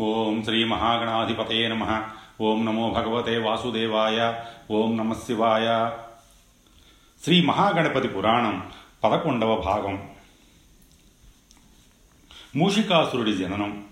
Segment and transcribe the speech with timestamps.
[0.00, 2.02] ఓం శ్రీ మహాగణాధిపతే నమ.
[2.40, 4.34] ఓం నమో భగవతే వాసుదేవాయ.
[4.70, 5.90] ఓం నమ శివాయ.
[7.24, 8.70] శ్రీ మహాగణపతి పురాణం
[9.04, 10.10] పదకొండవ భాగం.
[12.56, 13.84] మూషికాసురుడి జననం.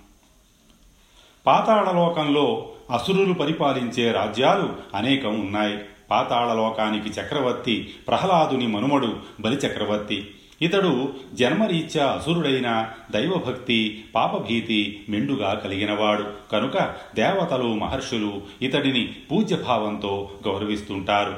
[1.47, 5.79] పాతాళలోకంలో అసురులు పరిపాలించే రాజ్యాలు అనేకం ఉన్నాయి.
[6.11, 10.35] పాతాళలోకానికి చక్రవర్తి ప్రహ్లాదుని మనుమడు బలిచక్రవర్తి.
[10.63, 16.25] ఇతడు జన్మరీత్యా అసురుడైన దైవభక్తి పాపభీతి మెండుగా కలిగినవాడు.
[16.53, 21.35] కనుక దేవతలు మహర్షులు ఇతడిని పూజ్యభావంతో గౌరవిస్తుంటారు.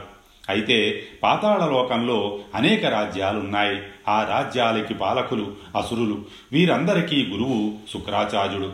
[0.49, 3.83] అయితే పాతాళలోకంలో అనేక రాజ్యాలున్నాయి.
[4.09, 6.19] ఆ రాజ్యాలకి పాలకులు అసురులు.
[6.53, 8.73] వీరందరికీ గురువు శుక్రాచార్యుడు.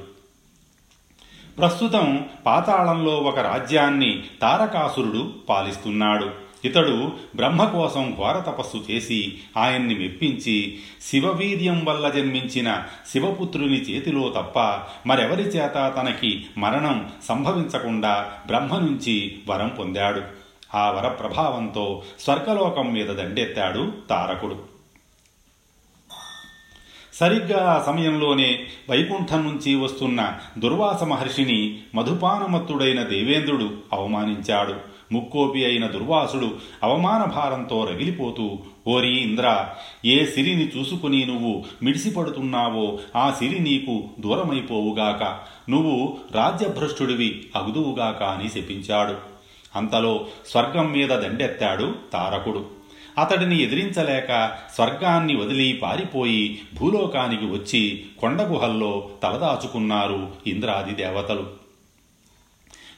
[1.58, 6.45] ప్రస్తుతం పాతాళంలో ఒక రాజ్యాన్ని తారకాసురుడు పాలిస్తున్నాడు.
[6.64, 14.58] ఇతడు బ్రహ్మ కోసం ఘోర తపస్సు చేసి ఆయన్ని మెప్పించి శివవీర్యం వల్ల జన్మించిన శివపుత్రుని చేతిలో తప్ప
[15.08, 20.22] మరెవరి చేత తనకి మరణం సంభవించకుండా బ్రహ్మ నుంచి వరం పొందాడు.
[20.74, 24.76] ఆ వర ప్రభావంతో స్వర్గలోకం మీద దండెత్తాడు తారకుడు.
[27.14, 34.95] సరిగ్గా ఆ సమయంలోనే వైకుంఠం నుంచి వస్తున్న దుర్వాస మహర్షిని మధుపానమత్తుడైన దేవేంద్రుడు అవమానించాడు.
[35.12, 39.68] ముక్కోపి అయిన దుర్వాసుడు అవమాన భారంతో రగిలిపోతూ ఓరి ఇంద్ర
[40.04, 45.38] ఏ సిరిని చూసుకుని నువ్వు మిడిసిపడుతున్నావో ఆ సిరి నీకు దూరమైపోవుగాక.
[45.70, 49.36] నువ్వు రాజ్యభ్రష్టుడివి అగుదువుగాక అని శపించాడు.
[49.76, 52.66] అంతలో స్వర్గం మీద దండెత్తాడు తారకుడు.
[53.18, 61.65] అతడిని ఎదిరించలేక స్వర్గాన్ని వదిలి పారిపోయి భూలోకానికి వచ్చి కొండగుహల్లో తలదాచుకున్నారు ఇంద్రాది దేవతలు.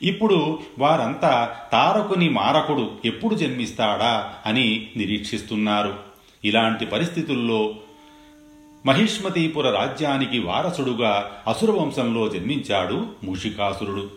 [0.03, 5.95] ఇప్పుడు వారంతా తారకుని మారకుడు ఎప్పుడు జన్మిస్తాడా అని నిరీక్షిస్తున్నారు.
[6.45, 7.75] ఇలాంటి పరిస్థితుల్లో
[8.87, 14.11] మహిష్మతీపుర రాజ్యానికి వారసుడుగా అసురవంశంలో జన్మించాడు మూషికాసురుడు.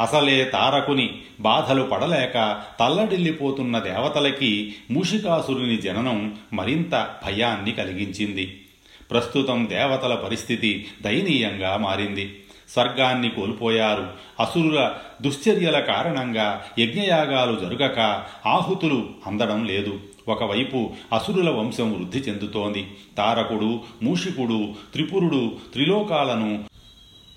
[0.00, 8.60] అసలే తారకుని బాధలు పడలేక తల్లడిల్లిపోతున్న దేవతలకి మూషికాసురుని జననం మరింత భయాన్ని కలిగించింది.
[9.10, 12.40] ప్రస్తుతం దేవతల పరిస్థితి దయనీయంగా మారింది.
[12.70, 14.06] స్వర్గాన్ని కోల్పోయారు.
[14.40, 14.92] అసురుల
[15.22, 20.00] దుశ్చర్యల కారణంగా యజ్ఞయాగాలు జరుగక ఆహుతులు అందడం లేదు.
[20.28, 22.86] ఒకవైపు అసురుల వంశం వృద్ధి చెందుతోంది.
[23.16, 26.64] తారకుడు మూషికుడు త్రిపురుడు త్రిలోకాలను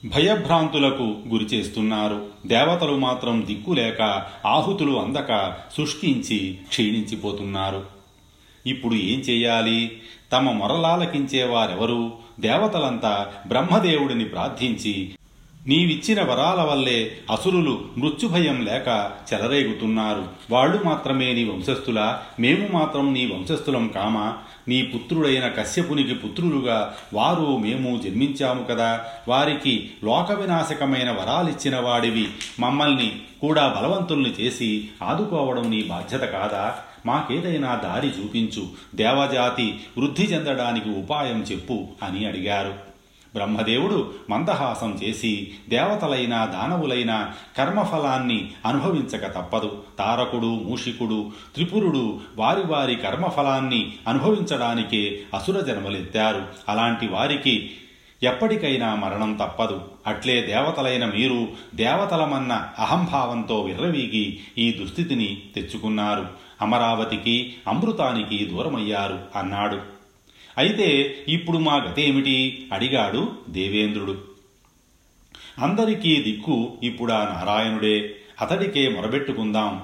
[0.06, 7.84] భయభ్రాంతులకు గురిచేస్తున్నారు దేవతలు మాత్రం దిక్కులేక ఆహుతులు అందక శుష్కించి క్షీణించిపోతున్నారు.
[8.68, 9.98] ఇప్పుడు ఏం చేయాలి?
[10.32, 12.12] తమ మొరలాలకించేవారెవరు?
[12.40, 15.16] దేవతలంతా బ్రహ్మదేవుడిని ప్రార్థించి
[15.68, 20.26] నీవిచ్చిన వరాల వల్లే అసురులు మృత్యుభయం లేక చెలరేగుతున్నారు.
[20.52, 24.38] వాళ్ళు మాత్రమే నీ వంశస్థులా మేము మాత్రం నీ వంశస్థులం కామా?
[24.68, 29.06] నీ పుత్రుడైన కశ్యపునికి పుత్రులుగా వారు మేము జన్మించాము కదా.
[29.28, 32.28] వారికి లోక వినాశకమైన వరాలిచ్చిన వాడివి.
[32.60, 36.76] మమ్మల్ని కూడా బలవంతుల్ని చేసి ఆదుకోవడం నీ బాధ్యత కాదా?
[37.06, 38.68] మాకేదైనా దారి చూపించు.
[38.96, 42.87] దేవజాతి వృద్ధి చెందడానికి ఉపాయం చెప్పు అని అడిగారు.
[43.38, 49.84] బ్రహ్మదేవుడు మందహాసం చేసి దేవతలైన దానవులైన కర్మఫలాన్ని అనుభవించక తప్పదు.
[50.00, 56.44] తారకుడు మూషికుడు త్రిపురుడు వారి వారి కర్మఫలాన్ని అనుభవించడానికే అసుర జన్మలెత్తారు.
[56.70, 57.72] అలాంటి వారికి
[58.24, 59.82] ఎప్పటికైనా మరణం తప్పదు.
[60.08, 66.26] అట్లే దేవతలైన మీరు దేవతలమన్న అహంభావంతో విర్రవీగి ఈ దుస్థితిని తెచ్చుకున్నారు.
[66.62, 69.97] అమరావతికి అమృతానికి దూరమయ్యారు అన్నాడు.
[70.58, 72.68] అయితే ఇప్పుడు మా గతేమిటి?
[72.74, 74.24] అడిగాడు దేవేంద్రుడు.
[75.60, 78.16] అందరికీ దిక్కు ఇప్పుడా నారాయణుడే.
[78.42, 79.84] అతడికే మొరబెట్టుకుందాం.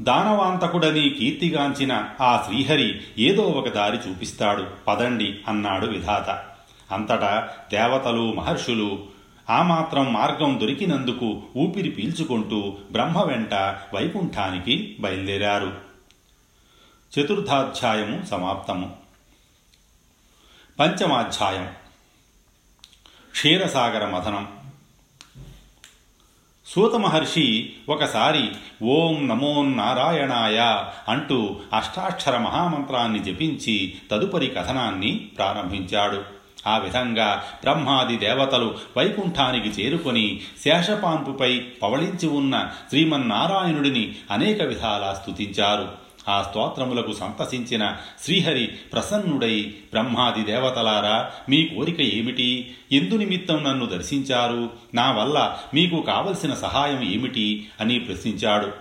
[0.00, 4.66] దానవాంతకుడని కీర్తిగాంచిన ఆ శ్రీహరి ఏదో ఒక దారి చూపిస్తాడు.
[4.88, 6.30] పదండి అన్నాడు విధాత.
[6.94, 9.04] అంతటా దేవతలు మహర్షులు
[9.50, 13.54] ఆ మాత్రం మార్గం దొరికినందుకు ఊపిరి పీల్చుకుంటూ బ్రహ్మ వెంట
[13.94, 15.72] వైకుంఠానికి బయలుదేరారు.
[17.20, 19.01] చతుర్థాధ్యాయము సమాప్తము.
[20.78, 21.70] పంచమాధ్యాయం.
[23.32, 24.48] క్షీరసాగర మథనం
[26.66, 28.50] సూత మహర్షి ఒకసారి
[28.82, 36.22] ఓం నమో నారాయణాయ అంటూ అష్టాక్షర మహామంత్రాన్ని జపించి తదుపరి కథనాన్ని ప్రారంభించాడు.
[36.66, 46.01] ఆ విధంగా బ్రహ్మాది దేవతలు వైకుంఠానికి చేరుకొని శేషపాంపుపై పవళించి ఉన్న శ్రీమన్నారాయణుడిని అనేక విధాలా స్తుతించారు.
[46.28, 52.74] ఆ స్తోత్రములకు సంతసించిన శ్రీహరి ప్రసన్నుడై బ్రహ్మాది దేవతలారా మీ కోరిక ఏమిటి?
[52.92, 54.70] ఎందు నిమిత్తం నన్ను దర్శించారు?
[54.94, 57.68] నా వల్ల మీకు కావలసిన సహాయం ఏమిటి?
[57.80, 58.72] అని ప్రశ్నించాడు.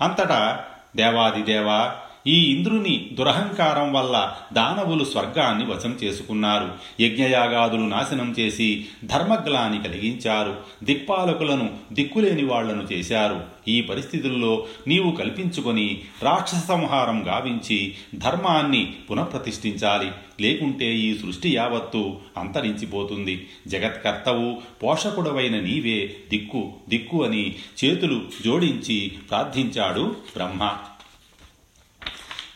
[0.00, 0.64] అంతటా
[0.96, 1.92] దేవాదిదేవ
[2.26, 6.70] ఈ ఇంద్రుని దురహంకారం వల్ల దానవులు స్వర్గాన్ని వశం చేసుకున్నారు.
[7.00, 10.56] యజ్ఞయాగాదులు నాశనం చేసి ధర్మగ్లాని కలిగించారు.
[10.84, 13.40] దిక్పాలకులను దిక్కులేని వాళ్ళను చేశారు.
[13.68, 20.10] ఈ పరిస్థితుల్లో నీవు కల్పించుకొని రాక్షస సంహారం గావించి ధర్మాన్ని పునఃప్రతిష్ఠించాలి.
[20.40, 23.46] లేకుంటే ఈ సృష్టి యావత్తు అంతరించిపోతుంది.
[23.66, 27.54] జగత్కర్తవు పోషకుడవైన నీవే దిక్కు దిక్కు అని
[27.84, 30.70] చేతులు జోడించి ప్రార్థించాడు బ్రహ్మ.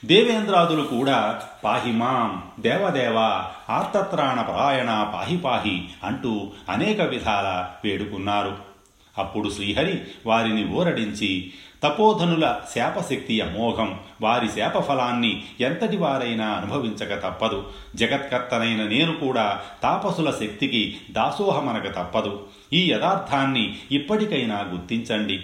[0.04, 3.16] దేవేంద్రాదులు కూడా పాహిమాం దేవదేవ
[3.70, 8.56] ఆర్తత్రాణ పరాయణ పాహి పాహి అంటూ అనేక విధాల వేడుకున్నారు.
[9.18, 11.52] అప్పుడు శ్రీహరి వారిని ఊరడించి
[11.84, 17.66] తపోధనుల శాపశక్తి అమోఘం వారి శాపఫలాన్ని ఎంతటి వారైనా అనుభవించక తప్పదు.
[17.94, 22.46] జగత్కర్తనైన నేను కూడా తాపసుల శక్తికి దాసోహమనక తప్పదు.
[22.72, 25.40] ఈ యథార్థాన్ని ఇప్పటికైనా గుర్తించండి.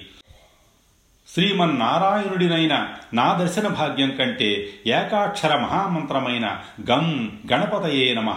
[1.28, 6.56] శ్రీమన్నారాయణుడినైన నా దర్శన భాగ్యం కంటే ఏకాక్షర మహామంత్రమైన
[6.90, 8.30] గం గణపతయే నమ.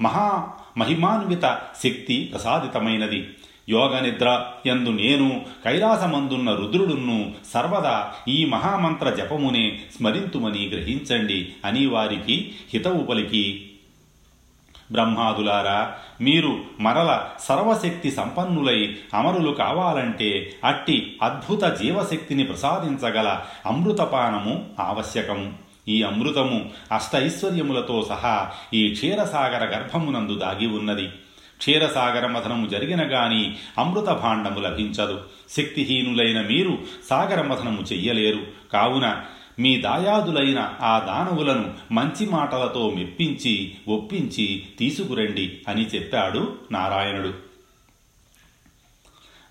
[0.00, 0.48] మహా
[0.78, 3.28] మహిమాన్విత శక్తి ప్రసాదితమైనది.
[3.68, 11.52] యోగ నిద్ర ఎందు నేను కైలాసమందున్న రుద్రుడును సర్వదా ఈ మహామంత్ర జపమునే స్మరింతుమని గ్రహించండి.
[11.64, 13.69] అని వారికి హితవు పలికి
[14.92, 25.52] బ్రహ్మాదులారా మీరు మరల సర్వశక్తి సంపన్నులై అమరులు కావాలంటే అట్టి అద్భుత జీవశక్తిని ప్రసాదించగల అమృతపానము ఆవశ్యకము.
[25.88, 31.06] ఈ అమృతము అష్టైశ్వర్యములతో సహా ఈ క్షీరసాగర గర్భమునందు దాగి ఉన్నది.
[31.58, 35.20] క్షీరసాగర మథనము జరిగిన గాని అమృత భాండము లభించదు.
[35.56, 36.78] శక్తిహీనులైన మీరు
[37.10, 38.38] సాగర మథనము చెయ్యలేరు.
[38.72, 39.20] కావున
[39.58, 47.34] మీ దాయాదులైన ఆ దానవులను మంచి మాటలతో మెప్పించి ఒప్పించి తీసుకురండి అని చెప్పాడు నారాయణుడు.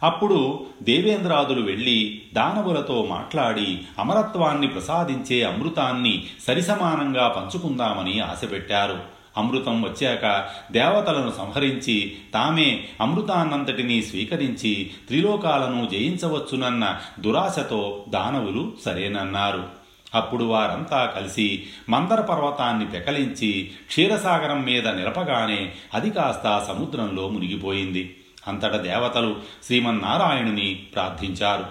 [0.03, 8.99] అప్పుడు దేవేంద్రాదులు వెళ్ళి దానవులతో మాట్లాడి అమరత్వాన్ని ప్రసాదించే అమృతాన్ని సరిసమానంగా పంచుకుందామని ఆశపెట్టారు.
[9.37, 19.78] అమృతం వచ్చాక దేవతలను సంహరించి తామే అమృతాన్నంతటినీ స్వీకరించి త్రిలోకాలను జయించవచ్చునన్న దురాశతో దానవులు సరేనన్నారు.
[20.15, 28.17] అప్పుడు వారంతా కలిసి మందర పర్వతాన్ని పెకలించి క్షీరసాగరం మీద నిలపగానే అది కాస్త సముద్రంలో మునిగిపోయింది.
[28.47, 31.65] అంతట దేవతలు శ్రీమన్నారాయణుని ప్రార్థించారు.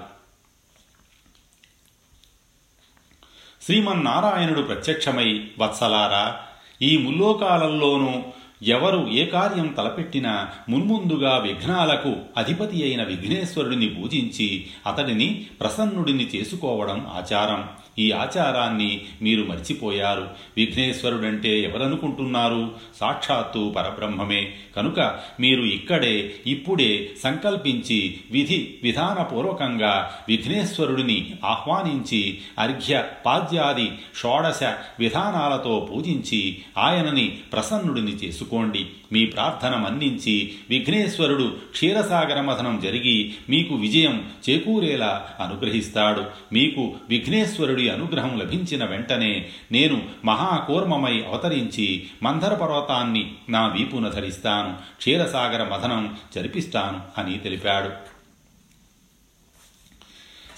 [3.63, 6.41] శ్రీమన్నారాయణుడు ప్రత్యక్షమై వత్సలారా
[6.83, 8.25] ఈ ముల్లోకాలంలోనూ
[8.63, 17.69] ఎవరు ఏ కార్యం తలపెట్టినా మున్ముందుగా విఘ్నాలకు అధిపతి అయిన విఘ్నేశ్వరుడిని పూజించి అతడిని ప్రసన్నుడిని చేసుకోవడం ఆచారం.
[17.99, 20.29] ఈ ఆచారాన్ని మీరు మర్చిపోయారు.
[20.57, 22.71] విఘ్నేశ్వరుడంటే ఎవరనుకుంటున్నారు?
[23.01, 24.53] సాక్షాత్తు పరబ్రహ్మమే.
[24.77, 33.91] కనుక మీరు ఇక్కడే ఇప్పుడే సంకల్పించి విధి విధానపూర్వకంగా విఘ్నేశ్వరుడిని ఆహ్వానించి అర్ఘ్య పాద్యాది
[34.21, 34.63] షోడశ
[34.99, 38.87] విధానాలతో పూజించి ఆయనని ప్రసన్నుడిని చేసుకోండి.
[39.13, 46.25] మీ ప్రార్థన మన్నించి విఘ్నేశ్వరుడు క్షీరసాగర మథనం జరిగి మీకు విజయం చేకూరేలా అనుగ్రహిస్తాడు.
[46.53, 54.75] మీకు విఘ్నేశ్వరుడి అనుగ్రహం లభించిన వెంటనే నేను మహాకూర్మమై అవతరించి మందర పర్వతాన్ని నా వీపున ధరిస్తాను.
[54.99, 57.91] క్షీరసాగర మథనం జరిపిస్తాను అని తెలిపాడు.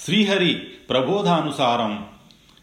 [0.01, 2.07] శ్రీహరి ప్రబోధానుసారం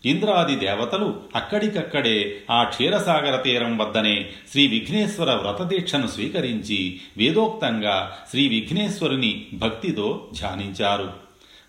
[0.06, 10.28] ఇంద్రాది దేవతలు అక్కడికక్కడే ఆ క్షీరసాగర తీరం వద్దనే శ్రీ విఘ్నేశ్వర వ్రతదీక్షను స్వీకరించి వేదోక్తంగా శ్రీ విఘ్నేశ్వరుని భక్తితో
[10.40, 11.14] ధ్యానించారు.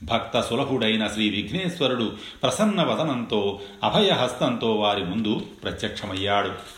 [0.03, 2.13] భక్త సులభుడైన శ్రీ విఘ్నేశ్వరుడు
[2.43, 6.78] ప్రసన్న వదనంతో అభయహస్తంతో వారి ముందు ప్రత్యక్షమయ్యాడు.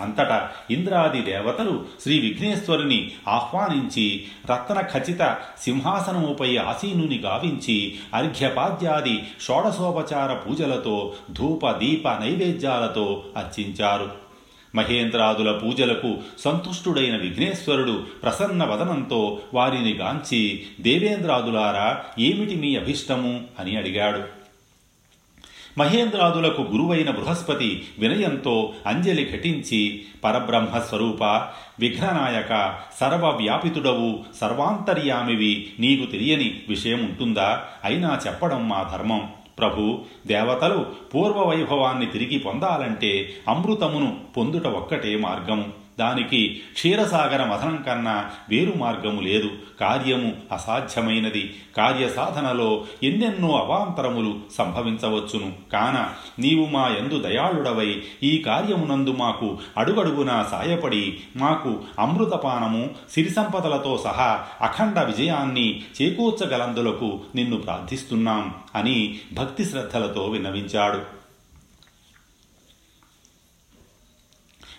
[0.00, 11.70] అంతటా ఇంద్రాది దేవతలు శ్రీ విఘ్నేశ్వరుని ఆహ్వానించి రత్న ఖచ్చిత సింహాసనముపై ఆసీనుని గావించి అర్ఘ్యపాద్యాది షోడశోపచార పూజలతో ధూప
[11.70, 14.26] దీప నైవేద్యాలతో అర్చించారు.
[14.74, 23.44] మహేంద్రాదుల పూజలకు సంతుష్టుడైన విఘ్నేశ్వరుడు ప్రసన్న వదనంతో వారిని గాంచి దేవేంద్రాదులారా ఏమిటి మీ అభిష్టము?
[23.58, 24.45] అని అడిగాడు.
[25.78, 31.22] మహేంద్రాదులకు గురువైన బృహస్పతి వినయంతో అంజలి ఘటించి పరబ్రహ్మస్వరూప
[31.80, 39.28] విఘ్ననాయక సర్వవ్యాపితుడవు సర్వాంతర్యామివి నీకు తెలియని విషయం ఉంటుందా అయినా చెప్పడం మా ధర్మం.
[39.58, 45.72] ప్రభు దేవతలు పూర్వవైభవాన్ని తిరిగి పొందాలంటే అమృతమును పొందుట ఒక్కటే మార్గం.
[45.98, 49.50] దానికి క్షీరసాగర మథనం కన్నా వేరు మార్గము లేదు.
[49.80, 51.56] కార్యము అసాధ్యమైనది.
[51.76, 55.52] కార్యసాధనలో ఎన్నెన్నో అవాంతరములు సంభవించవచ్చును.
[55.72, 64.44] కాన నీవు మా ఎందు దయాళుడవై ఈ కార్యమునందు మాకు అడుగడుగున సాయపడి మాకు అమృతపానము సిరి సంపదలతో సహా
[64.60, 71.15] అఖండ విజయాన్ని చేకూర్చగలందులకు నిన్ను ప్రార్థిస్తున్నాం అని భక్తి శ్రద్ధలతో విన్నవించాడు.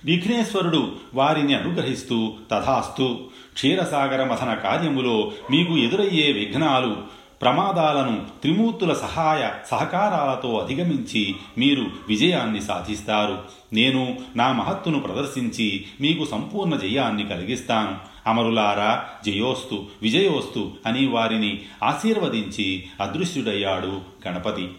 [0.08, 3.20] విఘ్నేశ్వరుడు వారిని అనుగ్రహిస్తూ తథాస్తు
[3.54, 6.98] క్షీరసాగర మథన కార్యములో మీకు ఎదురయ్యే విఘ్నాలు
[7.42, 13.40] ప్రమాదాలను త్రిమూర్తుల సహాయ సహకారాలతో అధిగమించి మీరు విజయాన్ని సాధిస్తారు.
[13.74, 17.98] నేను నా మహత్తును ప్రదర్శించి మీకు సంపూర్ణ జయాన్ని కలిగిస్తాను.
[18.28, 24.70] అమరులారా జయోస్తు విజయోస్తు అని వారిని ఆశీర్వదించి అదృశ్యుడయ్యాడు గణపతి.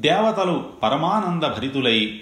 [0.00, 2.20] దేవతలు పరమానంద భరితులై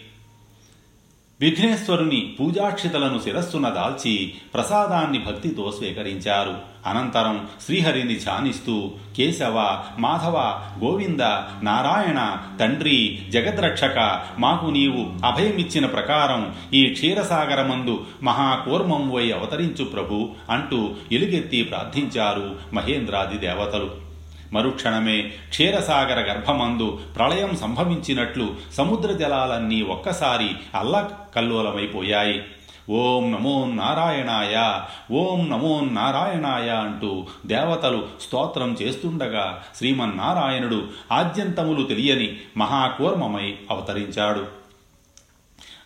[1.40, 6.54] విఘ్నేశ్వరుని పూజాక్షితలను శిరస్సున దాల్చి ప్రసాదాన్ని భక్తితో స్వీకరించారు.
[6.86, 10.36] అనంతరం శ్రీహరిని ధ్యానిస్తూ కేశవ మాధవ
[10.84, 11.20] గోవింద
[11.62, 21.62] నారాయణ తండ్రి జగద్రక్షక మాకు నీవు అభయమిచ్చిన ప్రకారం ఈ క్షీరసాగరమందు మహాకూర్మం వై అవతరించు ప్రభు అంటూ ఎలుగెత్తి
[21.62, 24.09] ప్రార్థించారు మహేంద్రాది దేవతలు.
[24.52, 32.42] మరుక్షణమే క్షీరసాగర గర్భమందు ప్రళయం సంభవించినట్లు సముద్ర జలాలన్నీ ఒక్కసారి అల్లకల్లోలమైపోయాయి.
[32.90, 34.80] ఓం నమో నారాయణాయ
[35.12, 44.59] ఓం నమో నారాయణాయ అంటూ దేవతలు స్తోత్రం చేస్తుండగా శ్రీమన్నారాయణుడు ఆద్యంతములు తెలియని మహాకూర్మమై అవతరించాడు.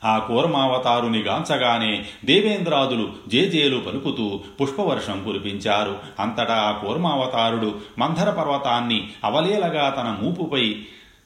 [0.05, 5.99] ఆ కూర్మావతారుని గాంచగానే దేవేంద్రాదులు జేజేలు పలుకుతూ పుష్పవర్షం కురిపించారు.
[6.21, 10.77] అంతటా ఆ కూర్మావతారుడు మంధర పర్వతాన్ని అవలేలగా తన మూపుపై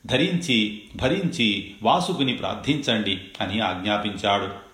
[0.06, 4.67] ధరించి భరించి వాసుకుని ప్రార్థించండి అని ఆజ్ఞాపించాడు.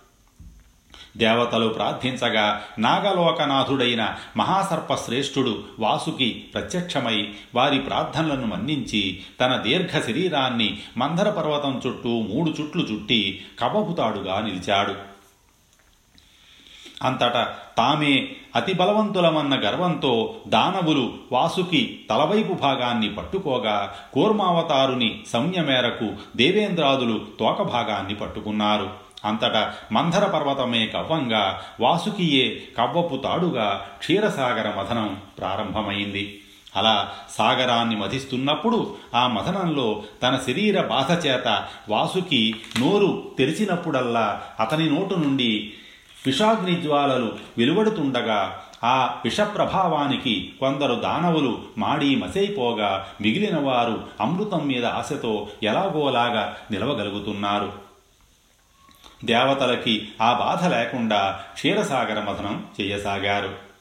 [1.16, 12.08] దేవతలు ప్రార్థించగా నాగలోకనాథుడైన మహాసర్పశ్రేష్ఠుడు వాసుకి ప్రత్యక్షమై వారి ప్రార్థనలను మన్నించి తన దీర్ఘ శరీరాన్ని మందర పర్వతం చుట్టూ
[12.08, 14.94] మూడు చుట్లు చుట్టి కబపుతాడుగా నిలిచాడు.
[17.02, 27.62] అంతటా తామే అతి బలవంతులమన్న గర్వంతో దానవులు వాసుకి తలవైపు భాగాన్ని పట్టుకోగా కూర్మావతారుని సంజ్ఞ మేరకు దేవేంద్రాదులు తోక
[27.62, 29.03] భాగాన్ని పట్టుకున్నారు.
[29.24, 36.40] అంతటా మంధర పర్వతమే కవ్వంగా వాసుకియే కవ్వపు తాడుగా క్షీరసాగర మథనం ప్రారంభమైంది.
[36.76, 45.72] అలా సాగరాన్ని మధిస్తున్నప్పుడు ఆ మథనంలో తన శరీర బాధ చేత వాసుకి నోరు తెరిచినప్పుడల్లా అతని నోటు నుండి
[46.26, 56.56] విషాగ్ని జ్వాలలు వెలువడుతుండగా ఆ విషప్రభావానికి కొందరు దానవులు మాడి మసైపోగా మిగిలిన వారు అమృతం మీద ఆశతో ఎలాగోలాగా
[56.70, 57.83] నిలవగలుగుతున్నారు.
[59.24, 63.74] దేవతలకి ఆ బాధ లేకుండా క్షీరసాగర మథనం చేయసాగారు.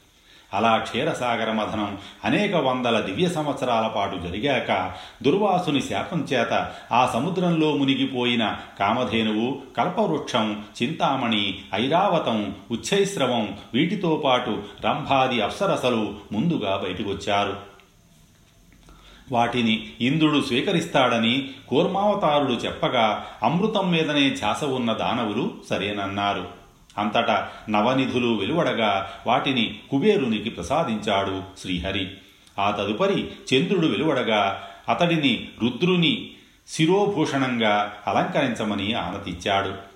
[0.54, 4.92] అలా క్షీరసాగర మథనం అనేక వందల దివ్య సంవత్సరాల పాటు జరిగాక
[5.24, 16.16] దుర్వాసుని శాపం చేత ఆ సముద్రంలో మునిగిపోయిన కామధేనువు కల్పవృక్షం చింతామణి ఐరావతం ఉచ్చైశ్రవం వీటితో పాటు రంభాది అప్సరసలు
[16.32, 17.73] ముందుగా బయటకొచ్చారు.
[19.32, 26.48] వాటిని ఇంద్రుడు స్వీకరిస్తాడని కూర్మావతారుడు చెప్పగా అమృతం మీదనే ఛాస ఉన్న దానవులు సరేనన్నారు.
[26.98, 32.08] అంతటా నవనిధులు వెలువడగా వాటిని కుబేరునికి ప్రసాదించాడు శ్రీహరి.
[32.60, 36.32] ఆ తదుపరి చంద్రుడు వెలువడగా అతడిని రుద్రుని
[36.68, 39.94] శిరోభూషణంగా అలంకరించమని ఆనతిచ్చాడు.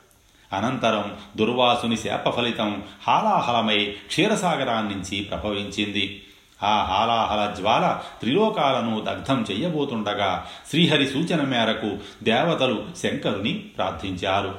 [0.55, 6.23] అనంతరం దుర్వాసుని శాప ఫలితం హాలాహలమై క్షీరసాగరాన్నించి ప్రభవించింది.
[6.63, 14.55] ఆ హాలాహల జ్వాల త్రిలోకాలను దగ్ధం చెయ్యబోతుండగా శ్రీహరి సూచన మేరకు దేవతలు శంకరుని ప్రార్థించారు.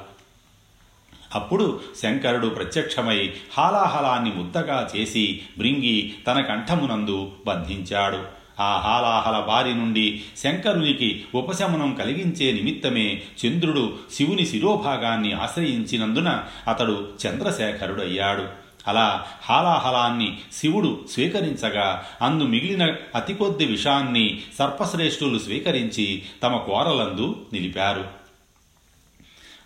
[1.35, 8.39] అప్పుడు శంకరుడు ప్రత్యక్షమై హాలాహలాన్ని ముద్దగా చేసి బృంగి తన కంఠమునందు బంధించాడు.
[8.59, 18.68] ఆ హాలాహల బారి నుండి శంకరునికి ఉపశమనం కలిగించే నిమిత్తమే చంద్రుడు శివుని శిరోభాగాన్ని ఆశ్రయించినందున అతడు చంద్రశేఖరుడయ్యాడు.
[18.87, 28.07] అలా హాలాహలాన్ని శివుడు స్వీకరించగా అందు మిగిలిన అతి కొద్ది విషాన్ని సర్పశ్రేష్ఠులు స్వీకరించి తమ కోరలందు నిలిపారు.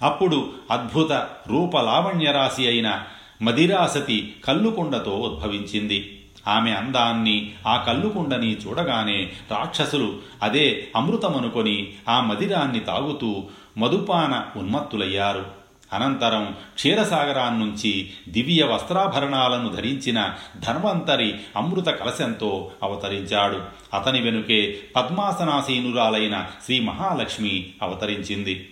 [0.01, 1.11] అప్పుడు అద్భుత
[1.47, 3.03] రూపలావణ్యరాశి అయిన
[3.41, 6.19] మదిరాసతి కల్లుకుండతో ఉద్భవించింది.
[6.47, 13.43] ఆమె అందాన్ని ఆ కల్లుకుండని చూడగానే రాక్షసులు అదే అమృతమనుకొని ఆ మదిరాన్ని తాగుతూ
[13.77, 15.62] మధుపాన ఉన్మత్తులయ్యారు.
[15.93, 23.61] అనంతరం క్షీరసాగరాన్నుంచి దివ్య వస్త్రాభరణాలను ధరించిన ధన్వంతరి అమృత కలశంతో అవతరించాడు.
[23.93, 28.69] అతని వెనుకే పద్మాసనాసీనురాలైన శ్రీ మహాలక్ష్మి అవతరించింది.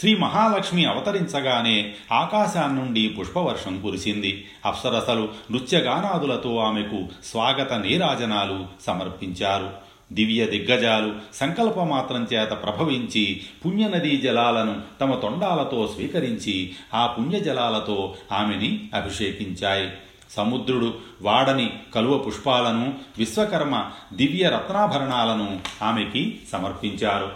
[0.00, 4.48] శ్రీ మహాలక్ష్మి అవతరించగానే ఆకాశాన్నుండి పుష్పవర్షం కురిసింది.
[4.66, 9.70] అప్సరసలు నృత్యగానాదులతో ఆమెకు స్వాగత నీరాజనాలు సమర్పించారు.
[10.12, 19.90] దివ్య దిగ్గజాలు సంకల్పమాత్రం చేత ప్రభవించి పుణ్యనదీ జలాలను తమ తొండాలతో స్వీకరించి ఆ పుణ్యజలాలతో ఆమెని అభిషేకించాయి.
[20.30, 27.32] సముద్రుడు వాడని కలువ పుష్పాలను విశ్వకర్మ దివ్య రత్నాభరణాలను ఆమెకి సమర్పించారు.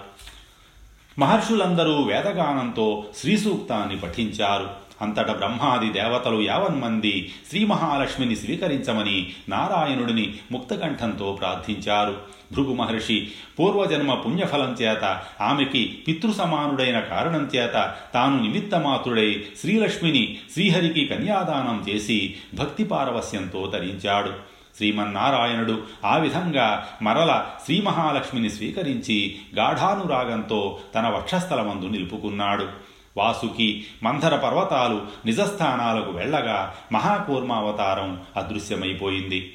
[1.19, 4.71] మహర్షులందరూ వేదగానంతో శ్రీసూక్తాన్ని పఠించారు.
[5.03, 12.36] అంతట బ్రహ్మాది దేవతలు యావన్మంది శ్రీ మహాలక్ష్మిని స్వీకరించమని నారాయణుడిని ముక్తకంఠంతో ప్రార్థించారు.
[12.53, 22.35] భృగు మహర్షి పూర్వజన్మ పుణ్యఫలం చేత ఆమెకి పితృసమానుడైన కారణం చేత తాను నిమిత్తమాతుడై శ్రీలక్ష్మిని శ్రీహరికి కన్యాదానం చేసి
[22.55, 24.57] భక్తి పారవస్యంతో తరించాడు.
[24.77, 32.69] శ్రీమన్నారాయణుడు ఆ విధంగా మరల శ్రీ మహాలక్ష్మిని స్వీకరించి గాఢానురాగంతో తన వక్షస్థలమందు నిలుపుకున్నాడు.
[33.17, 39.53] వాసుకి మంధర పర్వతాలు నిజస్థానాలకు వెళ్ళగా మహాకూర్మావతారం అదృశ్యమైపోయింది.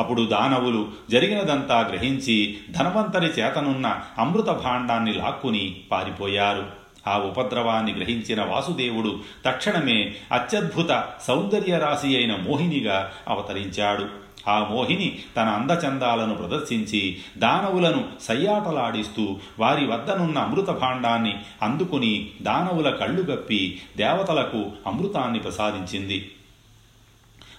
[0.00, 6.66] అప్పుడు దానవులు జరిగినదంతా గ్రహించి ధనవంతరి చేతనున్న అమృత భాండాన్ని లాక్కుని పారిపోయారు.
[7.08, 14.06] ఆ ఉపద్రవాన్ని గ్రహించిన వాసుదేవుడు తక్షణమే అత్యద్భుత సౌందర్య రాశి అయిన మోహినిగా అవతరించాడు.
[14.48, 23.80] ఆ మోహిని తన అందచందాలను ప్రదర్శించి దానవులను సయ్యాటలాడిస్తూ వారి వద్దనున్న అమృత భాండాన్ని అందుకుని దానవుల కళ్ళు గప్పి
[23.96, 26.30] దేవతలకు అమృతాన్ని ప్రసాదించింది.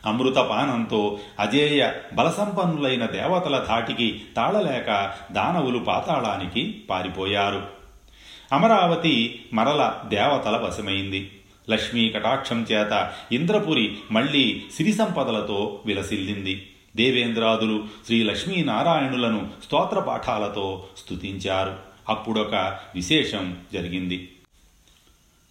[0.05, 7.67] అమృతపానంతో అజేయ బలసంపన్నులైన దేవతల ధాటికి తాళలేక దానవులు పాతాళానికి పారిపోయారు.
[8.51, 11.31] అమరావతి మరల దేవతల వశమైంది.
[11.70, 16.70] లక్ష్మీ కటాక్షం చేత ఇంద్రపురి మళ్ళీ సిరి సంపదలతో విలసిల్లింది.
[16.96, 21.75] దేవేంద్రాదులు శ్రీ లక్ష్మీనారాయణులను స్తోత్ర పాఠాలతో స్తుతించారు.
[22.10, 22.55] అప్పుడొక
[22.96, 24.31] విశేషం జరిగింది.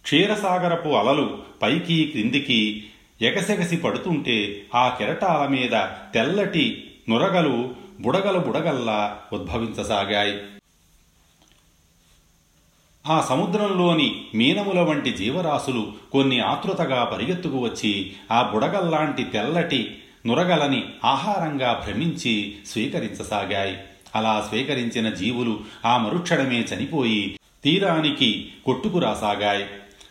[0.03, 2.87] క్షీరసాగరపు అలలు పైకి క్రిందికి
[3.21, 5.79] ఎగసెగసి పడుతుంటే ఆ కెరటాల మీద
[6.13, 10.41] తెల్లటి నురగలు బుడగలు బుడగల్లా ఉద్భవించసాగాయి.
[13.07, 22.55] ఆ సముద్రంలోని మీనముల వంటి జీవరాశులు కొన్ని ఆతృతగా పరిగెత్తుకు వచ్చి ఆ బుడగల్లాంటి తెల్లటి నురగలని ఆహారంగా భ్రమించి
[22.65, 23.77] స్వీకరించసాగాయి.
[24.15, 29.63] అలా స్వీకరించిన జీవులు ఆ మరుక్షణమే చనిపోయి తీరానికి కొట్టుకురాసాగాయి.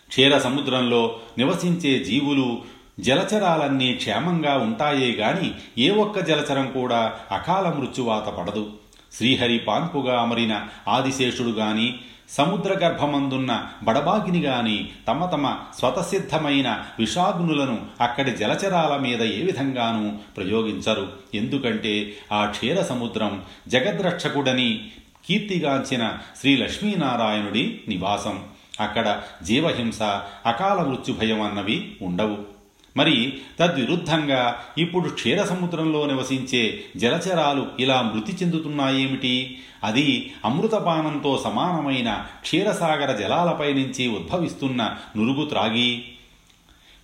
[0.09, 8.73] క్షీర సముద్రంలో నివసించే జీవులు జలచరాలన్నీ క్షేమంగా ఉంటాయే గాని ఏ ఒక్క జలచరం కూడా అకాల మృత్యువాత పడదు.
[9.13, 11.95] శ్రీహరి పాన్పుగా అమరిన ఆదిశేషుడు గాని
[12.29, 21.13] సముద్ర గర్భమందున్న బడబాగిని గాని తమ తమ స్వతసిద్ధమైన విషాగ్నులను అక్కడి జలచరాల మీద ఏ విధంగానూ ప్రయోగించరు.
[21.35, 24.89] ఎందుకంటే ఆ క్షీర సముద్రం జగద్రక్షకుడని
[25.29, 28.45] కీర్తిగాంచిన శ్రీ లక్ష్మీనారాయణుడి నివాసం.
[28.81, 30.03] అక్కడ జీవహింస
[30.47, 32.60] అకాల మృత్యుభయం అన్నవి ఉండవు.
[32.97, 39.59] మరి తద్విరుద్ధంగా ఇప్పుడు క్షీర సముద్రంలో నివసించే జలచరాలు ఇలా మృతి చెందుతున్నాయేమిటి?
[39.85, 46.05] అది అమృతపానంతో సమానమైన క్షీరసాగర జలాలపై నుంచి ఉద్భవిస్తున్న నురుగు త్రాగి.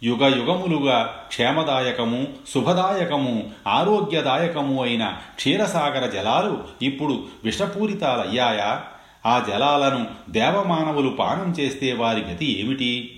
[0.02, 8.84] యుగ యుగములుగా క్షేమదాయకము శుభదాయకము ఆరోగ్యదాయకము అయిన క్షీరసాగర జలాలు ఇప్పుడు విషపూరితాలయ్యాయా?
[9.26, 13.15] ఆ జలాలను దేవమానవులు పానం చేస్తే వారి గతి ఏమిటి?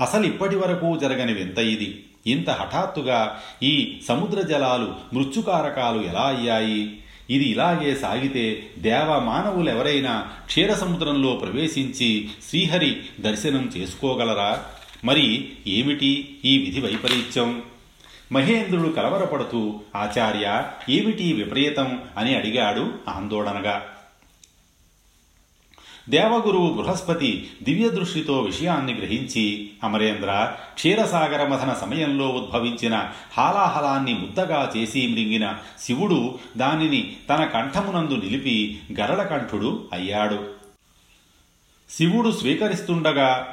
[0.00, 2.04] అసలు ఇప్పటి వరకు జరగని వింత ఇది?
[2.26, 6.98] ఇంత హఠాత్తుగా ఈ సముద్ర జలాలు మృత్యుకారకాలు ఎలా అయ్యాయి?
[7.30, 14.64] ఇది ఇలాగే సాగితే దేవ మానవులెవరైనా క్షీర సముద్రంలో ప్రవేశించి శ్రీహరి దర్శనం చేసుకోగలరా?
[15.04, 17.62] మరి ఏమిటి ఈ విధి వైపరీత్యం?
[18.32, 22.02] మహేంద్రుడు కలవరపడుతూ ఆచార్య ఏమిటి విపరీతం?
[22.18, 23.86] అని అడిగాడు ఆందోళనగా.
[26.08, 35.54] దేవగురువు బృహస్పతి దివ్య దృష్టితో విషయాన్ని గ్రహించి అమరేంద్ర క్షీరసాగర మథన సమయంలో ఉద్భవించిన హాలాహలాన్ని ముద్దగా చేసి మృంగిన
[35.82, 40.48] శివుడు దానిని తన కంఠమునందు నిలిపి గరళకంఠుడు అయ్యాడు.
[41.90, 43.48] శివుడు స్వీకరిస్తుండగా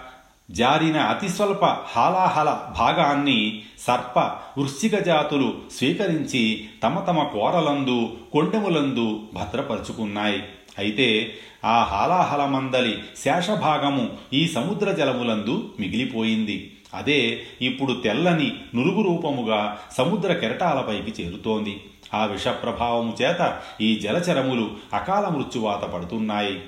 [0.51, 4.19] జారిన అతిస్వల్ప హాలాహల భాగాన్ని సర్ప
[4.57, 10.43] వృశ్చిక జాతులు స్వీకరించి తమ తమ కోరలందు కొండెములందు భద్రపరుచుకున్నాయి.
[10.77, 11.33] అయితే
[11.65, 16.77] ఆ హాలాహలమందలి శేషభాగము ఈ సముద్ర జలములందు మిగిలిపోయింది.
[16.93, 21.81] అదే ఇప్పుడు తెల్లని నురుగు రూపముగా సముద్ర కెరటాలపైకి చేరుతోంది.
[22.13, 26.59] ఆ విషప్రభావము చేత ఈ జలచరములు అకాల మృత్యువాత పడుతున్నాయి.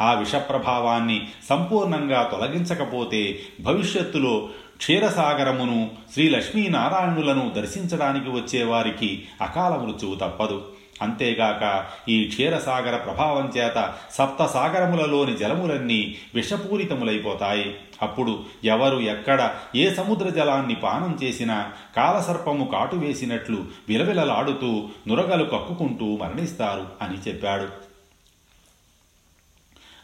[0.00, 10.79] ఆ విషప్రభావాన్ని సంపూర్ణంగా తొలగించకపోతే భవిష్యత్తులో క్షీరసాగరమును శ్రీ లక్ష్మీనారాయణులను దర్శించడానికి వచ్చేవారికి అకాల మృత్యువు తప్పదు.
[11.02, 17.74] అంతేగాక ఈ క్షీరసాగర ప్రభావం చేత సప్త సాగరములలోని జలములన్నీ విషపూరితములైపోతాయి.
[18.02, 26.86] అప్పుడు ఎవరు ఎక్కడ ఏ సముద్ర జలాన్ని పానం చేసినా కాలసర్పము కాటు వేసినట్లు విలవిలలాడుతూ నురగలు కక్కుకుంటూ మరణిస్తారు
[27.02, 27.90] అని చెప్పాడు.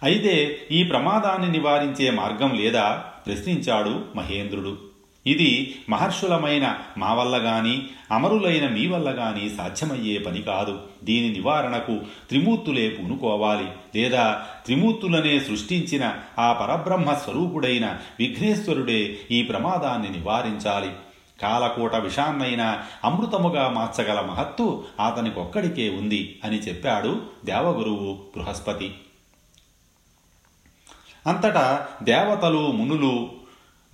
[0.03, 3.05] అయితే ఈ ప్రమాదాన్ని నివారించే మార్గం లేదా?
[3.27, 4.86] ప్రశ్నించాడు మహేంద్రుడు.
[5.27, 10.81] ఇది మహర్షులమైన మా వల్ల గాని అమరులైన మీ వల్ల గాని సాధ్యమయ్యే పని కాదు.
[11.05, 13.99] దీని నివారణకు త్రిమూర్తులే పూనుకోవాలి.
[13.99, 20.91] లేదా త్రిమూర్తులనే సృష్టించిన ఆ పరబ్రహ్మ స్వరూపుడైన విఘ్నేశ్వరుడే ఈ ప్రమాదాన్ని నివారించాలి.
[21.43, 28.95] కాలకూట విషాన్నైనా అమృతముగా మార్చగల మహత్తు అతనికొక్కడికే ఉంది అని చెప్పాడు దేవగురువు బృహస్పతి.
[31.27, 33.31] అంతటా దేవతలు మునులు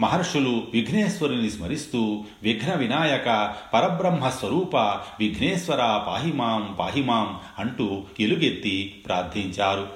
[0.00, 4.76] మహర్షులు విఘ్నేశ్వరుని స్మరిస్తూ విఘ్న వినాయక పరబ్రహ్మ స్వరూప
[5.20, 9.88] విఘ్నేశ్వర పాహిమాం పాహిమాం అంటూ ఎలుగెత్తి ప్రార్థించారు.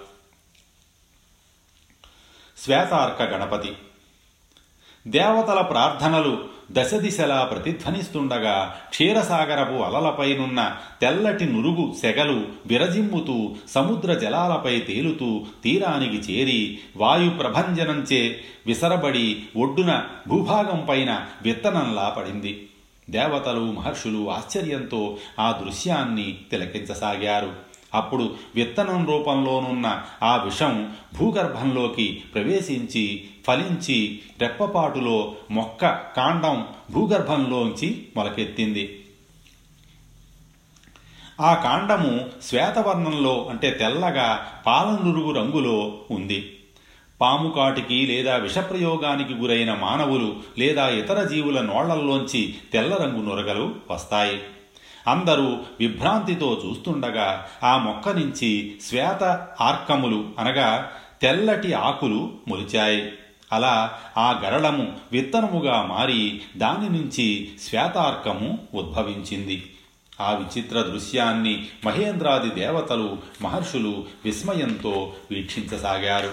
[2.59, 3.77] శ్వేతార్క గణపతి.
[5.07, 16.17] దేవతల ప్రార్థనలు దశ దిశలా ప్రతిధ్వనిస్తుండగా క్షీరసాగరపు అలలపైనున్న తెల్లటి నురుగు సెగలు విరజిమ్ముతూ సముద్ర జలాలపై తేలుతూ తీరానికి
[16.17, 22.69] చేరి వాయు ప్రభంజనంచే విసరబడి ఒడ్డున భూభాగం పైన విత్తనంలా పడింది.
[23.11, 27.66] దేవతలు మహర్షులు ఆశ్చర్యంతో ఆ దృశ్యాన్ని తిలకించసాగారు.
[27.97, 39.03] అప్పుడు విత్తనం రూపంలోనున్న ఆ విషం భూగర్భంలోకి ప్రవేశించి ఫలించి రెప్పపాటులో మొక్క కాండం భూగర్భంలోంచి మొలకెత్తింది.
[41.41, 46.53] ఆ కాండము శ్వేతవర్ణంలో అంటే తెల్లగా పాలనురుగు రంగులో ఉంది.
[47.21, 54.41] పాము కాటికి లేదా విషప్రయోగానికి గురైన మానవులు లేదా ఇతర జీవుల నోళ్ళల్లోంచి తెల్ల రంగు నురగలు వస్తాయి.
[55.07, 60.91] అందరూ విభ్రాంతితో చూస్తుండగా ఆ మొక్క నుంచి శ్వేత ఆర్కములు అనగా
[61.23, 63.13] తెల్లటి ఆకులు మొలిచాయి.
[63.53, 69.75] అలా ఆ గరళము విత్తనముగా మారి దాని నుంచి శ్వేతార్కము ఉద్భవించింది.
[70.21, 76.31] ఆ విచిత్ర దృశ్యాన్ని మహేంద్రాది దేవతలు మహర్షులు విస్మయంతో వీక్షించసాగారు.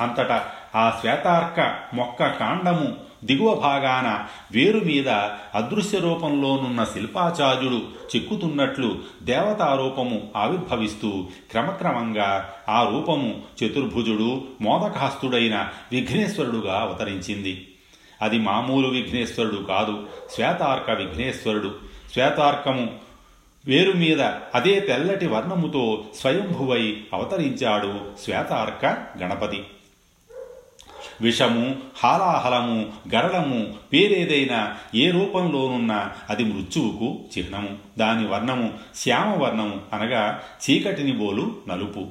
[0.00, 5.08] అంతటా ఆ శ్వేతార్క మొక్క కాండము దిగువ భాగాన వేరు మీద
[5.54, 7.82] అదృశ్య రూపంలోనున్న శిల్పాచార్యుడు
[8.16, 17.74] చిక్కుతున్నట్లు దేవతారూపము ఆవిర్భవిస్తూ క్రమక్రమంగా ఆ రూపము చతుర్భుజుడు మోదకహస్తుడైన విఘ్నేశ్వరుడుగా అవతరించింది.
[18.22, 21.74] అది మామూలు విఘ్నేశ్వరుడు కాదు శ్వేతార్క విఘ్నేశ్వరుడు.
[22.12, 22.92] శ్వేతార్కము
[23.66, 24.22] వేరు మీద
[24.54, 28.86] అదే తెల్లటి వర్ణముతో స్వయంభువై అవతరించాడు శ్వేతార్క
[29.22, 29.64] గణపతి.
[31.20, 37.68] విషము హాలాహలము గరళము పేరేదైనా ఏ రూపంలోనున్నా అది మృత్యువుకు చిహ్నము.
[37.98, 42.06] దాని వర్ణము శ్యామవర్ణము అనగా చీకటిని బోలు నలుపు.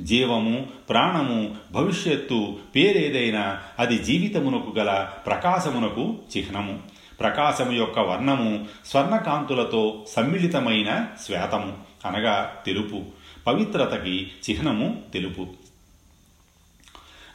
[0.00, 6.78] జీవము ప్రాణము భవిష్యత్తు పేరేదైనా అది జీవితమునకు గల ప్రకాశమునకు చిహ్నము.
[7.20, 11.72] ప్రకాశము యొక్క వర్ణము స్వర్ణకాంతులతో సమ్మిళితమైన శ్వేతము
[12.04, 13.02] అనగా తెలుపు.
[13.46, 15.46] పవిత్రతకి చిహ్నము తెలుపు.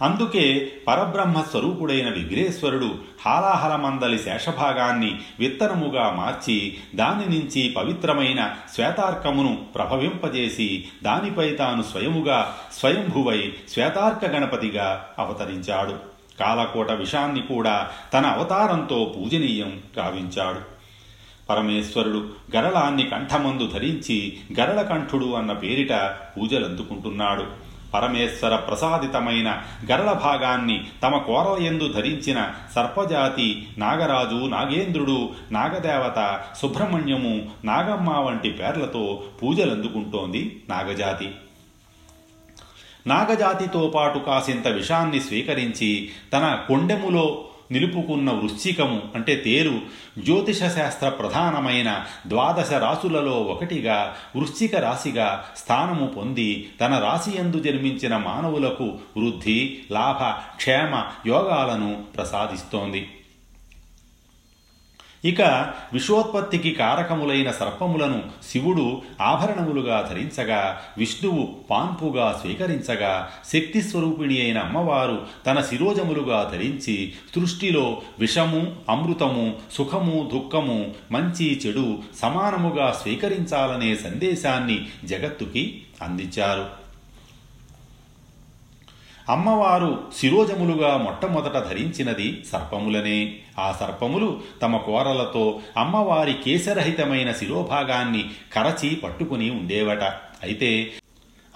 [0.01, 11.81] అందుకే పరబ్రహ్మ స్వరూపుడైన విఘ్నేశ్వరుడు హాలాహలమందలి శేషభాగాన్ని విత్తనముగా మార్చి దాని నుంచి పవిత్రమైన శ్వేతార్కమును ప్రభవింపజేసి దానిపై తాను
[11.81, 16.13] స్వయముగా స్వయంభువై శ్వేతార్క గణపతిగా అవతరించాడు.
[16.39, 20.73] కాలకోట విషాన్ని కూడా తన అవతారంతో పూజనీయం గావించాడు.
[21.49, 25.93] పరమేశ్వరుడు గరళాన్ని కంఠమందు ధరించి గరళకంఠుడు అన్న పేరిట
[26.37, 27.62] పూజలందుకుంటున్నాడు.
[27.93, 39.23] పరమేశ్వర ప్రసాదితమైన గరళ భాగాన్ని తమ కోరలయందు ధరించిన సర్పజాతి నాగరాజు నాగేంద్రుడు నాగదేవత సుబ్రహ్మణ్యము నాగమ్మ వంటి పేర్లతో
[39.43, 41.31] పూజలందుకుంటోంది నాగజాతి.
[43.07, 49.75] నాగజాతితో పాటు కాసింత విషాన్ని స్వీకరించి తన కొండెములో నిలుపుకున్న వృశ్చికము అంటే తేరు
[50.23, 51.89] జ్యోతిష శాస్త్ర ప్రధానమైన
[52.27, 53.97] ద్వాదశ రాసులలో ఒకటిగా
[54.35, 56.49] వృశ్చిక రాశిగా స్థానము పొంది
[56.81, 59.59] తన రాశియందు జన్మించిన మానవులకు వృద్ధి
[59.91, 60.23] లాభ
[60.55, 63.03] క్షేమ యోగాలను ప్రసాదిస్తోంది.
[65.25, 65.41] ఇక
[65.93, 76.51] విశ్వోత్పత్తికి కారకములైన సర్పములను శివుడు ఆభరణములుగా ధరించగా విష్ణువు పాన్పుగా స్వీకరించగా శక్తి స్వరూపిణి అయిన అమ్మవారు తన శిరోజములుగా
[76.53, 86.82] ధరించి సృష్టిలో విషము అమృతము సుఖము దుఃఖము మంచి చెడు సమానముగా స్వీకరించాలనే సందేశాన్ని జగత్తుకి అందించారు.
[89.29, 93.35] అమ్మవారు శిరోజములుగా మొట్టమొదట ధరించినది సర్పములనే.
[93.59, 100.03] ఆ సర్పములు తమ కోరలతో అమ్మవారి కేశరహితమైన శిరోభాగాన్ని కరచి పట్టుకుని ఉండేవట.
[100.43, 100.93] అయితే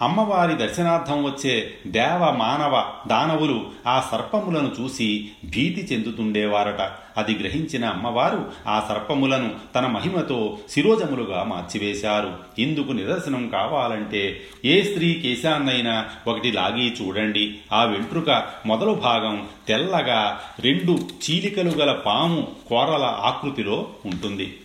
[0.01, 6.91] అమ్మవారి దర్శనార్థం వచ్చే దేవ మానవ దానవులు ఆ సర్పములను చూసి భీతి చెందుతుండేవారట.
[7.17, 12.33] అది గ్రహించిన అమ్మవారు ఆ సర్పములను తన మహిమతో శిరోజములుగా మార్చివేశారు.
[12.59, 17.55] ఇందుకు నిదర్శనం కావాలంటే ఏ స్త్రీ కేశాన్నైనా ఒకటి లాగి చూడండి.
[17.73, 24.57] ఆ వెంట్రుక మొదలు భాగం తెల్లగా రెండు చీలికలు గల పాము కోరల ఆకృతిలో ఉంటుంది.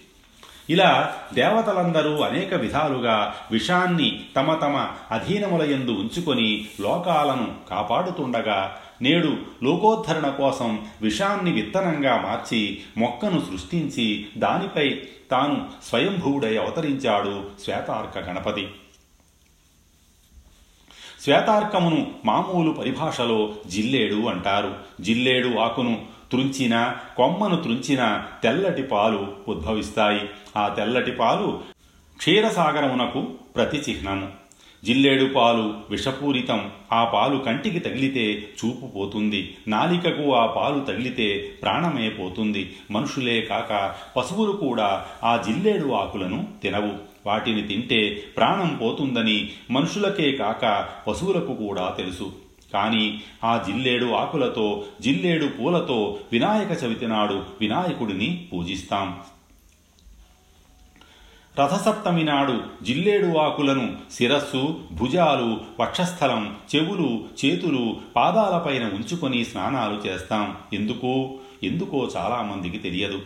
[0.73, 11.53] ఇలా దేవతలందరూ అనేక విధాలుగా విషాన్ని తమ తమ అధీనములయందు ఉంచుకొని లోకాలను కాపాడుతుండగా నేడు లోకోద్ధరణ కోసం విషాన్ని
[11.53, 18.69] విత్తనంగా మార్చి మొక్కను సృష్టించి దానిపై తాను స్వయంభూడై అవతరించాడు శ్వేతార్క గణపతి.
[21.25, 24.75] శ్వేతార్కమును మామూలు పరిభాషలో జిల్లేడు అంటారు.
[25.01, 30.21] జిల్లేడు ఆకును త్రుంచిన కొమ్మను త్రుంచిన తెల్లటి పాలు ఉద్భవిస్తాయి.
[30.57, 31.61] ఆ తెల్లటి పాలు
[32.19, 33.21] క్షీరసాగరమునకు
[33.57, 34.29] ప్రతి చిహ్నము
[34.85, 36.71] జిల్లేడు పాలు విషపూరితం.
[36.93, 39.57] ఆ పాలు కంటికి తగిలితే చూపు పోతుంది.
[39.69, 42.77] నాలికకు ఆ పాలు తగిలితే ప్రాణమే పోతుంది.
[42.91, 46.93] మనుషులే కాక పశువులు కూడా ఆ జిల్లేడు ఆకులను తినవు.
[47.27, 52.33] వాటిని తింటే ప్రాణం పోతుందని మనుషులకే కాక పశువులకు కూడా తెలుసు.
[52.73, 59.21] కానీ ఆ జిల్లేడు ఆకులతో జిల్లేడు పూలతో వినాయక చవితి నాడు వినాయకుడిని పూజిస్తాం.
[61.61, 70.57] రథసప్తమి నాడు జిల్లేడు ఆకులను శిరస్సు భుజాలు వక్షస్థలం చెవులు చేతులు పాదాలపైన ఉంచుకొని స్నానాలు చేస్తాం.
[70.73, 71.39] ఎందుకు?
[71.63, 73.23] ఎందుకో చాలామందికి తెలియదు.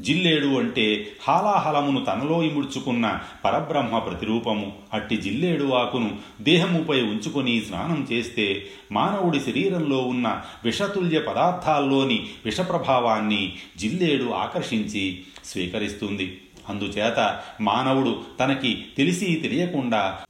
[0.00, 4.72] జిల్లేడు అంటే హాలాహలమును తనలో ఇముడ్చుకున్న పరబ్రహ్మ ప్రతిరూపము.
[4.92, 15.20] అట్టి జిల్లేడు ఆకును దేహముపై ఉంచుకొని స్నానం చేస్తే మానవుడి శరీరంలో ఉన్న విషతుల్య పదార్థాల్లోని విషప్రభావాన్ని జిల్లేడు ఆకర్షించి
[15.44, 16.40] స్వీకరిస్తుంది.
[16.68, 20.20] అందుచేత మానవుడు తనకి తెలిసి తెలియకుండా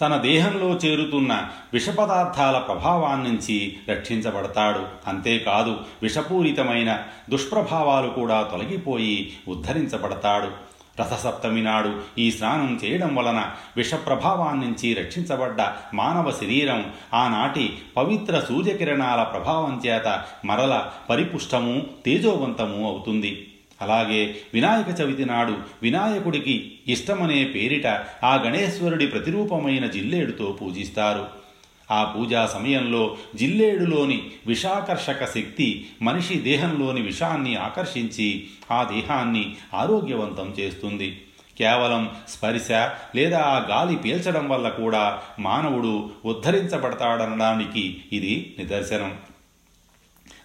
[0.00, 4.82] తన దేహంలో చేరుతున్న విషపదార్థాల ప్రభావాన్నించి రక్షించబడతాడు.
[5.06, 10.70] అంతేకాదు విషపూరితమైన దుష్ప్రభావాలు కూడా తొలగిపోయి ఉద్ధరించబడతాడు.
[11.00, 20.22] రథసప్తమి నాడు ఈ స్నానం చేయడం వలన విషప్రభావాన్నించి రక్షించబడ్డ మానవ శరీరం ఆనాటి పవిత్ర సూర్యకిరణాల ప్రభావం చేత
[20.44, 23.46] మరల పరిపుష్టము తేజోవంతము అవుతుంది.
[23.80, 27.86] అలాగే వినాయక చవితి నాడు వినాయకుడికి ఇష్టమనే పేరిట
[28.24, 31.26] ఆ గణేశ్వరుడి ప్రతిరూపమైన జిల్లేడుతో పూజిస్తారు.
[31.90, 41.20] ఆ పూజా సమయంలో జిల్లేడులోని విషాకర్షక శక్తి మనిషి దేహంలోని విషాన్ని ఆకర్షించి ఆ దేహాన్ని ఆరోగ్యవంతం చేస్తుంది.
[41.58, 42.72] కేవలం స్పర్శ
[43.16, 49.29] లేదా ఆ గాలి పీల్చడం వల్ల కూడా మానవుడు ఉద్ధరించబడతాడనడానికి ఇది నిదర్శనం.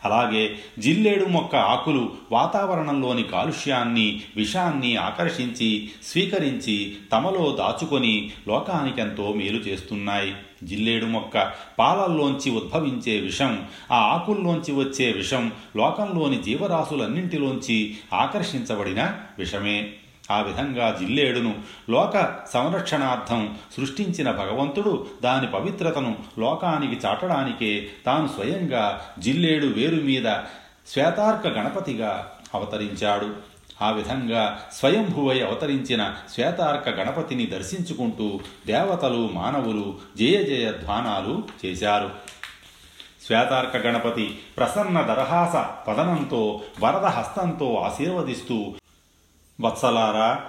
[0.05, 10.33] అలాగే జిల్లేడు మొక్క ఆకులు వాతావరణంలోని కాలుష్యాన్ని విషాన్ని ఆకర్షించి స్వీకరించి తమలో దాచుకొని లోకానికెంతో మేలు చేస్తున్నాయి.
[10.63, 19.93] జిల్లేడు మొక్క పాలల్లోంచి ఉద్భవించే విషం ఆ ఆకుల్లోంచి వచ్చే విషం లోకంలోని జీవరాశులన్నింటిలోంచి ఆకర్షించబడిన విషమే.
[20.31, 21.55] ఆ విధంగా జిల్లేడును
[21.89, 30.35] లోక సంరక్షణార్థం సృష్టించిన భగవంతుడు దాని పవిత్రతను లోకానికి చాటడానికే తాను స్వయంగా జిల్లేడు వేరు మీద
[30.87, 33.55] శ్వేతార్క గణపతిగా అవతరించాడు.
[33.81, 42.11] ఆ విధంగా స్వయంభువై అవతరించిన శ్వేతార్క గణపతిని దర్శించుకుంటూ దేవతలు మానవులు జయ జయ ధ్వానాలు చేశారు.
[43.27, 48.73] శ్వేతార్క గణపతి ప్రసన్న దరహాస పదనంతో వరద హస్తంతో ఆశీర్వదిస్తూ
[49.61, 50.41] వత్సలారా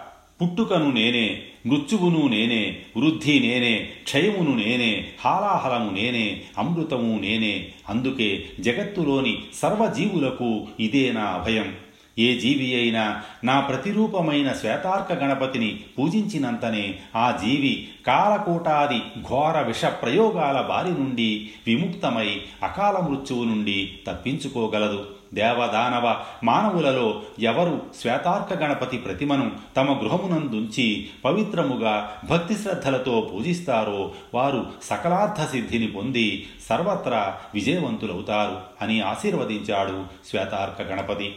[0.42, 10.66] పుట్టుకను నేనే మృత్యువును నేనే వృద్ధి నేనే క్షయమును నేనే హాలాహలము నేనే అమృతము నేనే అందుకే జగత్తులోని సర్వజీవులకు
[10.80, 11.74] ఇదే నా అభయం.
[12.18, 20.90] ఏ జీవి అయినా నా ప్రతిరూపమైన శ్వేతార్క గణపతిని పూజించినంతనే ఆ జీవి కాలకూటాది ఘోర విష ప్రయోగాల బారి
[20.90, 25.15] నుండి విముక్తమై అకాల మృత్యువు నుండి తప్పించుకోగలదు.
[25.34, 35.86] దేవదానవ మానవులలో ఎవరు శ్వేతార్క గణపతి ప్రతిమను తమ గృహమునందుంచి పవిత్రముగా భక్తి శ్రద్ధలతో పూజిస్తారో వారు సకలార్థ సిద్ధిని
[35.86, 41.36] పొంది సర్వత్రా విజయవంతులవుతారు అని ఆశీర్వదించాడు శ్వేతార్క గణపతి.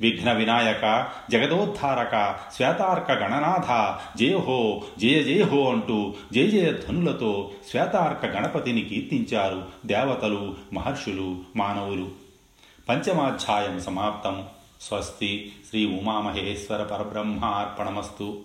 [0.00, 9.62] విఘ్న వినాయక జగదోద్ధారక శ్వేతార్క గణనాథ జయహో జయ జయహో అంటూ జయ జయ ధ్వనులతో శ్వేతార్క గణపతిని కీర్తించారు
[9.86, 12.21] దేవతలు మహర్షులు మానవులు.
[12.88, 14.46] పంచమాధ్యాయం సమాప్తం.
[14.80, 18.40] స్వస్తి శ్రీ ఉమామహేశ్వర పరబ్రహ్మార్పణమస్తు.